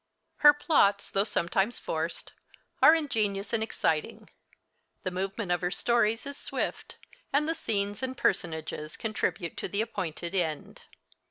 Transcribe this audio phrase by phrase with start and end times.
[0.37, 2.33] Her plots, though sometimes forced,
[2.81, 4.31] are ingenious and exciting.
[5.03, 6.97] The movement of her stories is swift,
[7.31, 10.81] and the scenes and personages contribute to the appointed end.